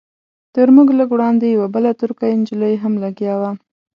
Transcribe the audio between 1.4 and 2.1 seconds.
یوه بله